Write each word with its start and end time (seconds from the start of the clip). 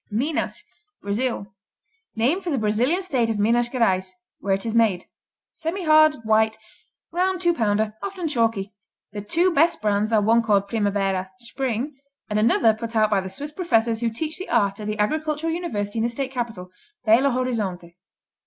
Minas 0.09 0.63
Brazil 1.03 1.53
Name 2.15 2.41
for 2.41 2.49
the 2.49 2.57
Brazilian 2.57 3.03
state 3.03 3.29
of 3.29 3.37
Minas 3.37 3.69
Geraes, 3.69 4.15
where 4.39 4.55
it 4.55 4.65
is 4.65 4.73
made. 4.73 5.05
Semihard; 5.53 6.25
white; 6.25 6.57
round 7.11 7.39
two 7.39 7.53
pounder; 7.53 7.93
often 8.01 8.27
chalky. 8.27 8.73
The 9.11 9.21
two 9.21 9.53
best 9.53 9.79
brands 9.79 10.11
are 10.11 10.19
one 10.19 10.41
called 10.41 10.67
Primavera, 10.67 11.29
Spring, 11.41 11.99
and 12.31 12.39
another 12.39 12.73
put 12.73 12.95
out 12.95 13.11
by 13.11 13.21
the 13.21 13.29
Swiss 13.29 13.51
professors 13.51 13.99
who 13.99 14.09
teach 14.09 14.39
the 14.39 14.49
art 14.49 14.79
at 14.79 14.87
the 14.87 14.97
Agricultural 14.97 15.53
University 15.53 15.99
in 15.99 16.03
the 16.03 16.09
State 16.09 16.31
Capital, 16.31 16.71
Bello 17.05 17.29
Horizonte. 17.29 17.93